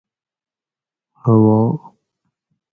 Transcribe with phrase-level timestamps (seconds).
[1.23, 1.59] ھوا